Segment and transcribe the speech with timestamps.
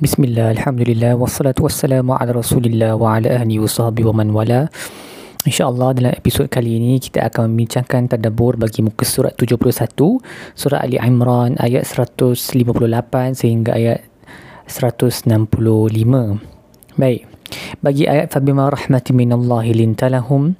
[0.00, 4.72] Bismillah, Alhamdulillah, wassalatu wassalamu ala rasulillah wa ala ahli wa sahbihi wa man wala.
[5.44, 9.60] InsyaAllah dalam episod kali ini kita akan membincangkan tadabur bagi muka surat 71
[10.56, 12.32] Surah Ali Imran ayat 158
[13.44, 14.00] sehingga ayat
[14.72, 15.28] 165
[16.96, 17.28] Baik,
[17.84, 20.56] bagi ayat Fabima rahmati minallahi lintalahum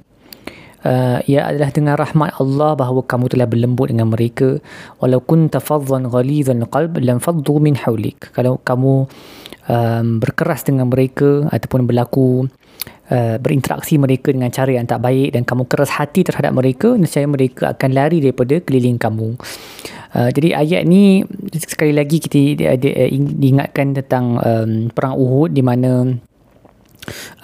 [0.80, 4.56] Uh, ia adalah dengan rahmat Allah bahawa kamu telah berlembut dengan mereka.
[4.96, 8.32] Walau kunta faddan ghalizan qalb lam faddu min hawlik.
[8.32, 9.04] Kalau kamu
[9.68, 12.48] um, berkeras dengan mereka ataupun berlaku
[13.12, 17.28] uh, berinteraksi mereka dengan cara yang tak baik dan kamu keras hati terhadap mereka nescaya
[17.28, 19.36] mereka akan lari daripada keliling kamu.
[20.10, 21.22] Uh, jadi ayat ni
[21.54, 22.72] sekali lagi kita
[23.14, 26.08] diingatkan tentang um, perang Uhud di mana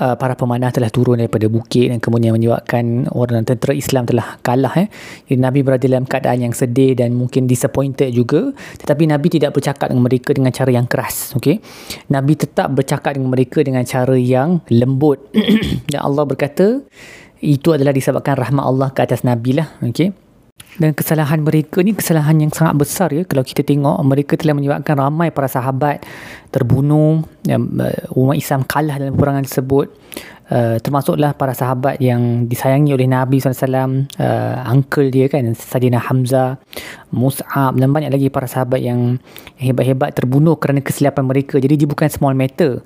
[0.01, 4.75] uh, para pemanah telah turun daripada bukit dan kemudian menyebabkan orang tentera Islam telah kalah
[4.79, 4.89] eh.
[5.27, 8.53] Jadi Nabi berada dalam keadaan yang sedih dan mungkin disappointed juga
[8.83, 11.61] tetapi Nabi tidak bercakap dengan mereka dengan cara yang keras okay?
[12.11, 15.21] Nabi tetap bercakap dengan mereka dengan cara yang lembut
[15.93, 16.83] dan Allah berkata
[17.41, 20.13] itu adalah disebabkan rahmat Allah ke atas Nabi lah okay?
[20.77, 24.97] dan kesalahan mereka ni kesalahan yang sangat besar ya kalau kita tengok mereka telah menyebabkan
[24.97, 26.05] ramai para sahabat
[26.57, 27.21] terbunuh
[28.17, 29.93] umat Islam kalah dalam peperangan tersebut.
[30.47, 36.63] Uh, termasuklah para sahabat yang disayangi oleh Nabi SAW uh, uncle dia kan Sadina Hamzah
[37.11, 39.19] Mus'ab dan banyak lagi para sahabat yang
[39.59, 41.59] hebat-hebat terbunuh kerana kesilapan mereka.
[41.59, 42.79] Jadi dia bukan small matter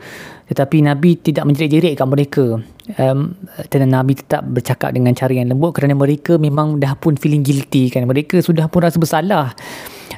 [0.49, 2.65] tetapi Nabi tidak menjerit-jerit kat mereka.
[2.97, 3.37] Um,
[3.69, 7.93] dan Nabi tetap bercakap dengan cara yang lembut kerana mereka memang dah pun feeling guilty
[7.93, 8.09] kan.
[8.09, 9.53] Mereka sudah pun rasa bersalah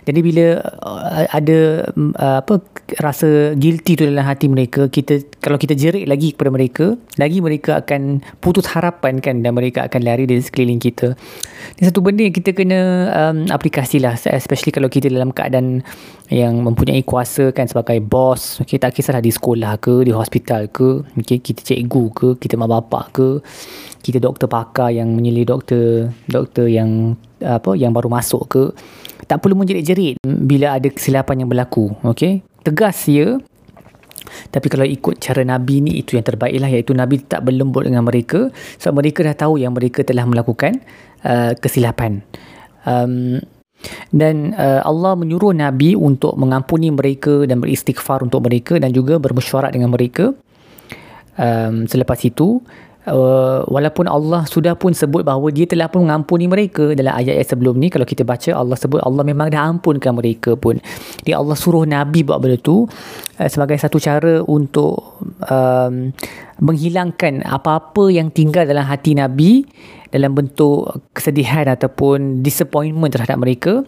[0.03, 0.47] jadi bila
[0.83, 2.65] uh, ada uh, apa
[2.98, 7.85] rasa guilty tu dalam hati mereka, kita kalau kita jerit lagi kepada mereka, lagi mereka
[7.85, 11.15] akan putus harapan kan dan mereka akan lari dari sekeliling kita.
[11.79, 12.81] Ini satu benda yang kita kena
[13.13, 15.87] um, aplikasi lah especially kalau kita dalam keadaan
[16.33, 18.65] yang mempunyai kuasa kan sebagai bos.
[18.65, 22.70] Okay, tak kisahlah di sekolah ke, di hospital ke, okay, kita cikgu ke, kita mak
[22.73, 23.29] bapak ke,
[24.03, 28.63] kita doktor pakar yang menyeli doktor doktor yang apa yang baru masuk ke
[29.30, 32.42] tak perlu menjerit-jerit bila ada kesilapan yang berlaku okey?
[32.62, 33.39] Tegas ya.
[34.52, 38.07] Tapi kalau ikut cara Nabi ni itu yang terbaik lah iaitu Nabi tak berlembut dengan
[38.07, 40.79] mereka sebab mereka dah tahu yang mereka telah melakukan
[41.27, 42.23] uh, kesilapan.
[42.86, 43.42] Um,
[44.14, 49.74] dan uh, Allah menyuruh Nabi untuk mengampuni mereka dan beristighfar untuk mereka dan juga bermesyuarat
[49.74, 50.30] dengan mereka.
[51.35, 52.61] Um, selepas itu
[53.08, 57.79] uh, walaupun Allah sudah pun sebut bahawa dia telah pun mengampuni mereka dalam ayat-ayat sebelum
[57.79, 57.90] ni.
[57.90, 60.79] Kalau kita baca Allah sebut Allah memang dah ampunkan mereka pun.
[61.27, 66.12] Dia Allah suruh Nabi buat benda tu uh, sebagai satu cara untuk um,
[66.62, 69.67] menghilangkan apa-apa yang tinggal dalam hati Nabi
[70.12, 73.80] dalam bentuk kesedihan ataupun disappointment terhadap mereka.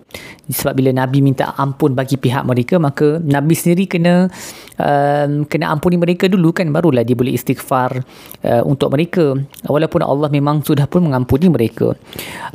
[0.48, 4.32] Sebab bila Nabi minta ampun bagi pihak mereka maka Nabi sendiri kena
[4.80, 8.00] um, kena ampuni mereka dulu kan barulah dia boleh istighfar
[8.40, 9.36] uh, untuk mereka.
[9.68, 11.92] Walaupun Allah memang sudah pun mengampuni mereka.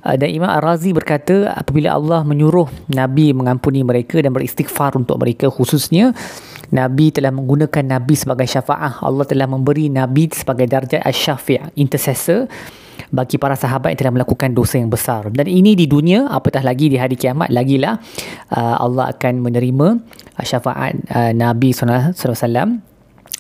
[0.02, 5.54] Uh, dan Imam Ar-Razi berkata apabila Allah menyuruh Nabi mengampuni mereka dan beristighfar untuk mereka
[5.54, 6.18] khususnya
[6.70, 9.02] Nabi telah menggunakan Nabi sebagai syafaah.
[9.02, 12.46] Allah telah memberi Nabi sebagai darjah asy-syafi', intercessor
[13.10, 15.30] bagi para sahabat yang telah melakukan dosa yang besar.
[15.34, 17.98] Dan ini di dunia, apatah lagi di hari kiamat, lagilah
[18.54, 19.88] uh, Allah akan menerima
[20.38, 22.14] uh, syafaat uh, Nabi SAW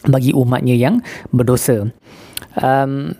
[0.09, 1.89] bagi umatnya yang berdosa.
[2.57, 3.13] Um,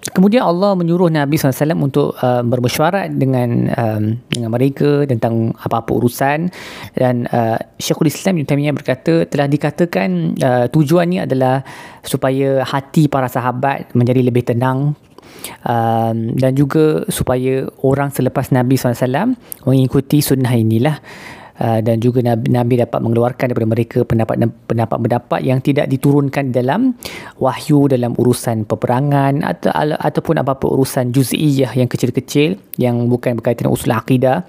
[0.00, 6.48] Kemudian Allah menyuruh Nabi SAW untuk uh, bermesyuarat dengan um, dengan mereka tentang apa-apa urusan
[6.96, 11.60] dan uh, Syekhul Islam Ibn Taymiyah berkata telah dikatakan uh, tujuannya adalah
[12.00, 14.96] supaya hati para sahabat menjadi lebih tenang
[15.64, 19.36] um, dan juga supaya orang selepas Nabi SAW
[19.66, 20.98] mengikuti sunnah inilah
[21.60, 26.96] Uh, dan juga Nabi, Nabi dapat mengeluarkan daripada mereka pendapat-pendapat yang tidak diturunkan dalam
[27.36, 33.92] wahyu dalam urusan peperangan atau ataupun apa-apa urusan juz'iyah yang kecil-kecil yang bukan berkaitan usul
[33.92, 34.48] akidah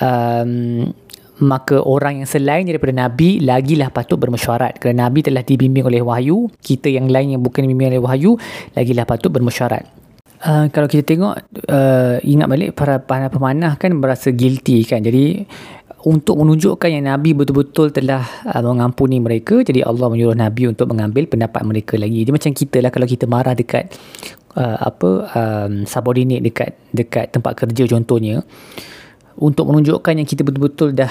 [0.00, 0.88] um,
[1.42, 4.78] maka orang yang selain daripada Nabi lagilah patut bermesyuarat.
[4.78, 8.38] Kerana Nabi telah dibimbing oleh wahyu kita yang lain yang bukan dibimbing oleh wahyu
[8.78, 10.04] lagilah patut bermesyuarat.
[10.44, 11.40] Uh, kalau kita tengok
[11.72, 15.00] uh, ingat balik para para pemanah kan merasa guilty kan?
[15.00, 15.48] Jadi
[16.04, 21.24] untuk menunjukkan yang Nabi betul-betul telah uh, mengampuni mereka jadi Allah menyuruh Nabi untuk mengambil
[21.24, 22.28] pendapat mereka lagi.
[22.28, 23.88] Dia macam kita lah kalau kita marah dekat
[24.52, 28.44] uh, apa um, subordinate dekat dekat tempat kerja contohnya.
[29.34, 31.10] Untuk menunjukkan yang kita betul-betul dah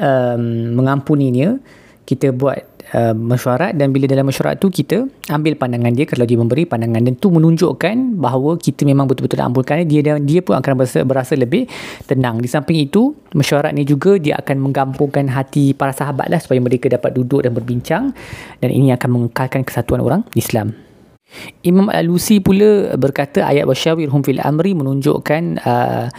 [0.00, 1.60] um, mengampuninya
[2.08, 2.58] kita buat
[2.90, 3.78] uh, mesyuarat.
[3.78, 6.10] Dan bila dalam mesyuarat tu kita ambil pandangan dia.
[6.10, 10.26] Kalau dia memberi pandangan dan tu menunjukkan bahawa kita memang betul-betul nak ampulkan dia dan
[10.26, 11.70] dia pun akan berasa, berasa lebih
[12.10, 12.42] tenang.
[12.42, 16.90] Di samping itu mesyuarat ni juga dia akan menggampungkan hati para sahabat lah supaya mereka
[16.90, 18.10] dapat duduk dan berbincang.
[18.58, 20.74] Dan ini akan mengekalkan kesatuan orang Islam.
[21.62, 26.10] Imam Al-Lusi pula berkata ayat wasyawirhum fil amri menunjukkan uh,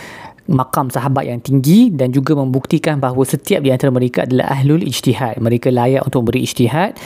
[0.49, 5.37] makam sahabat yang tinggi dan juga membuktikan bahawa setiap di antara mereka adalah ahlul ijtihad.
[5.37, 6.97] Mereka layak untuk beri ijtihad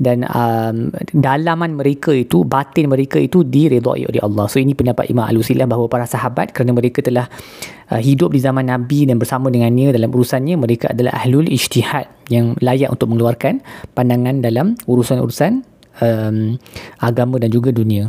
[0.00, 4.48] dan um, dalaman mereka itu, batin mereka itu diredai oleh Allah.
[4.48, 7.28] So ini pendapat Imam Al-Usi lah bahawa para sahabat kerana mereka telah
[7.92, 12.56] uh, hidup di zaman Nabi dan bersama dengannya dalam urusannya, mereka adalah ahlul ijtihad yang
[12.64, 13.60] layak untuk mengeluarkan
[13.92, 15.62] pandangan dalam urusan-urusan
[16.00, 16.56] um,
[17.02, 18.08] agama dan juga dunia.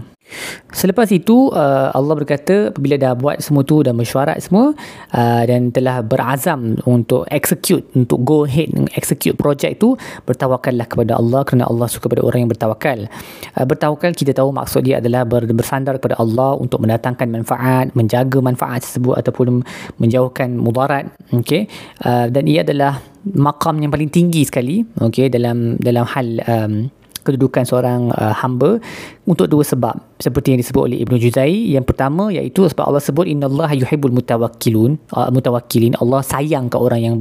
[0.72, 4.72] Selepas itu uh, Allah berkata apabila dah buat semua tu dan mesyuarat semua
[5.12, 11.44] uh, dan telah berazam untuk execute untuk go ahead execute projek tu bertawakallah kepada Allah
[11.44, 13.12] kerana Allah suka pada orang yang bertawakal.
[13.54, 18.84] Uh, bertawakal kita tahu maksud dia adalah bersandar kepada Allah untuk mendatangkan manfaat, menjaga manfaat
[18.84, 19.62] tersebut ataupun
[20.00, 21.12] menjauhkan mudarat.
[21.32, 21.68] Okay,
[22.08, 26.74] uh, dan ia adalah makam yang paling tinggi sekali okay, dalam dalam hal um,
[27.22, 28.82] kedudukan seorang uh, hamba
[29.26, 29.96] untuk dua sebab.
[30.22, 34.98] Seperti yang disebut oleh Ibnu Juzai yang pertama iaitu sebab Allah sebut innallaha yuhibbul mutawakkilun
[35.14, 35.98] uh, mutawakkilin.
[35.98, 37.16] Allah sayang ke orang yang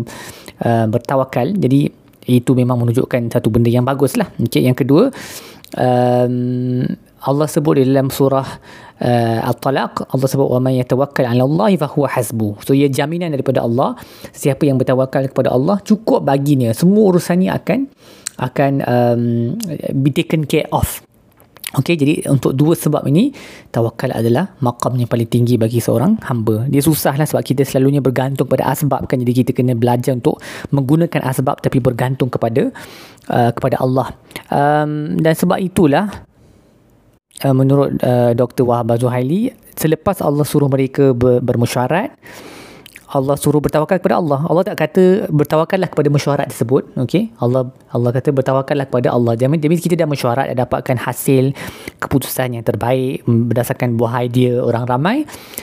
[0.64, 1.52] uh, bertawakal.
[1.56, 4.62] Jadi itu memang menunjukkan satu benda yang bagus lah okay.
[4.62, 5.08] yang kedua
[5.74, 6.84] um,
[7.20, 8.48] Allah sebut di dalam surah
[9.04, 12.64] uh, Al-Talaq Allah sebut wa man yatawakkal 'ala Allah fa huwa hasbu.
[12.64, 13.92] So ia jaminan daripada Allah.
[14.32, 16.72] Siapa yang bertawakal kepada Allah cukup baginya.
[16.72, 17.92] Semua urusannya akan
[18.40, 19.22] akan um,
[20.00, 21.04] be taken care of.
[21.70, 23.30] Okey, jadi untuk dua sebab ini,
[23.70, 26.66] tawakal adalah makam yang paling tinggi bagi seorang hamba.
[26.66, 29.22] Dia susah lah sebab kita selalunya bergantung pada asbab kan.
[29.22, 30.42] Jadi kita kena belajar untuk
[30.74, 32.74] menggunakan asbab tapi bergantung kepada
[33.30, 34.10] uh, kepada Allah.
[34.50, 36.10] Um, dan sebab itulah,
[37.46, 38.66] uh, menurut uh, Dr.
[38.66, 42.18] Wahab Zuhaili, selepas Allah suruh mereka ber, bermusyarat,
[43.10, 44.46] Allah suruh bertawakal kepada Allah.
[44.46, 46.86] Allah tak kata bertawakallah kepada mesyuarat tersebut.
[46.94, 47.34] Okay?
[47.42, 49.34] Allah Allah kata bertawakallah kepada Allah.
[49.34, 51.50] Jadi, jadi kita dah mesyuarat, dah dapatkan hasil
[51.98, 55.16] keputusan yang terbaik berdasarkan buah idea orang ramai.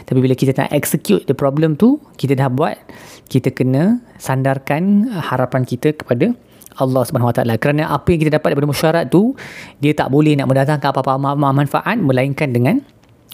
[0.04, 2.76] Tapi bila kita nak execute the problem tu, kita dah buat,
[3.32, 6.36] kita kena sandarkan harapan kita kepada
[6.78, 7.56] Allah Subhanahu Wa Taala.
[7.56, 9.40] Kerana apa yang kita dapat daripada mesyuarat tu,
[9.80, 12.84] dia tak boleh nak mendatangkan apa-apa manfaat melainkan dengan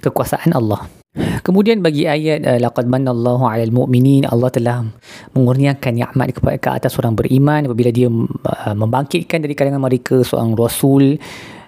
[0.05, 1.02] kekuasaan Allah.
[1.13, 4.81] Kemudian bagi ayat uh, laqad manallahu 'alal mu'minin Allah telah
[5.37, 7.69] mengurniakan nikmat kepada ke atas orang beriman.
[7.69, 11.21] Apabila dia uh, membangkitkan dari kalangan mereka seorang rasul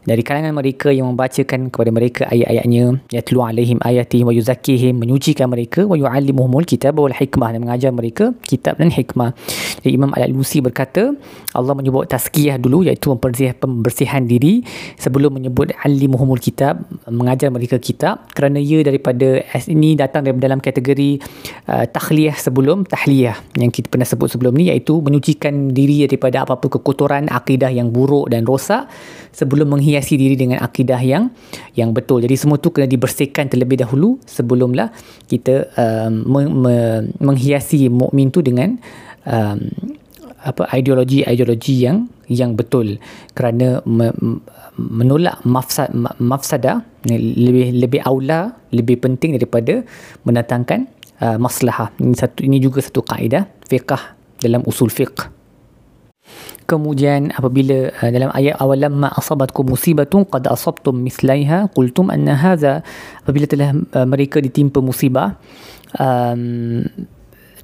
[0.05, 5.89] dari kalangan mereka yang membacakan kepada mereka ayat-ayatnya yatlu alaihim ayati wa yuzakkihim menyucikan mereka
[5.89, 9.33] wa yuallimuhumul kitab wal hikmah dan mengajar mereka kitab dan hikmah.
[9.81, 11.17] Jadi Imam Al-Alusi berkata
[11.57, 13.09] Allah menyebut tazkiyah dulu iaitu
[13.57, 14.61] pembersihan diri
[15.01, 18.29] sebelum menyebut alimuhumul kitab mengajar mereka kitab.
[18.37, 21.17] Kerana ia daripada ini datang dalam kategori
[21.65, 26.77] uh, takhliyah sebelum tahliyah yang kita pernah sebut sebelum ni iaitu menyucikan diri daripada apa-apa
[26.77, 28.85] kekotoran akidah yang buruk dan rosak
[29.35, 31.31] sebelum menghiasi diri dengan akidah yang
[31.79, 32.19] yang betul.
[32.19, 34.91] Jadi semua tu kena dibersihkan terlebih dahulu sebelumlah
[35.31, 36.75] kita um, me, me,
[37.23, 38.75] menghiasi mukmin tu dengan
[39.23, 39.71] um,
[40.43, 42.99] apa ideologi-ideologi yang yang betul.
[43.31, 44.11] Kerana me,
[44.75, 49.79] menolak mafsad mafsada lebih lebih aula lebih penting daripada
[50.27, 50.91] mendatangkan
[51.23, 51.95] uh, maslahah.
[52.03, 53.95] Ini satu ini juga satu kaedah fiqh
[54.43, 55.34] dalam usul fiqh
[56.65, 62.81] Kemudian apabila uh, dalam ayat awal lamma asabatkum musibatun qad asabtum mislaiha qultum anna hadha
[63.21, 65.37] apabila telah uh, mereka ditimpa musibah
[66.01, 66.81] um,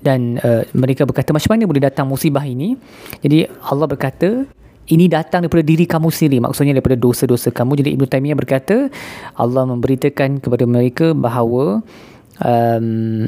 [0.05, 2.77] dan uh, mereka berkata macam mana boleh datang musibah ini?
[3.25, 4.46] Jadi Allah berkata
[4.89, 6.38] ini datang daripada diri kamu sendiri.
[6.41, 7.81] Maksudnya daripada dosa-dosa kamu.
[7.81, 8.89] Jadi Ibn Taymiyah berkata
[9.38, 11.79] Allah memberitakan kepada mereka bahawa
[12.41, 13.25] um,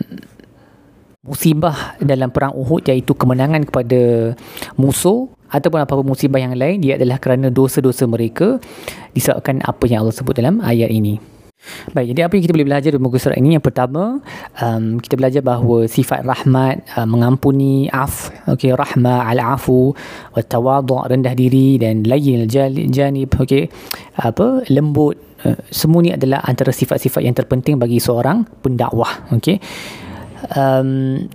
[1.23, 4.35] musibah dalam perang Uhud iaitu kemenangan kepada
[4.75, 8.59] musuh ataupun apa-apa musibah yang lain dia adalah kerana dosa-dosa mereka
[9.15, 11.15] disebabkan apa yang Allah sebut dalam ayat ini.
[11.95, 13.55] Baik, jadi apa yang kita boleh belajar dari muka surat ini?
[13.55, 14.19] Yang pertama,
[14.59, 19.95] um, kita belajar bahawa sifat rahmat, uh, mengampuni, af, okay, rahmah, al-afu,
[20.35, 22.43] tawadu' rendah diri dan layin
[22.91, 23.71] janib, okay,
[24.19, 25.15] apa, lembut.
[25.47, 29.31] Uh, semua ini adalah antara sifat-sifat yang terpenting bagi seorang pendakwah.
[29.39, 29.63] Okay.
[30.51, 31.31] Um,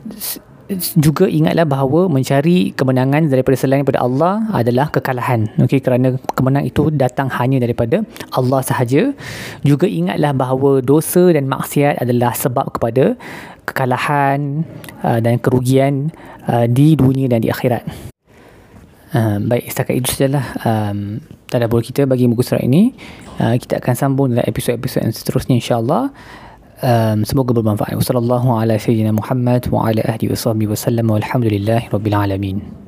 [1.01, 5.49] juga ingatlah bahawa mencari kemenangan daripada selain daripada Allah adalah kekalahan.
[5.65, 8.05] Okey kerana kemenangan itu datang hanya daripada
[8.37, 9.17] Allah sahaja.
[9.65, 13.17] Juga ingatlah bahawa dosa dan maksiat adalah sebab kepada
[13.65, 14.69] kekalahan
[15.01, 16.13] uh, dan kerugian
[16.45, 17.89] uh, di dunia dan di akhirat.
[19.09, 21.17] Uh, baik, setakat itu sajalah um,
[21.49, 22.93] tadabbur kita bagi muka surat ini.
[23.41, 26.13] Uh, kita akan sambung dalam episod-episod yang seterusnya insya-Allah.
[26.79, 27.99] Um, semoga bermanfaat.
[27.99, 29.19] Wassalamualaikum warahmatullahi wabarakatuh.
[29.19, 31.07] Muhammad wa ala ahli wa sahbihi wa sallam.
[31.11, 32.88] Walhamdulillahirabbil alamin.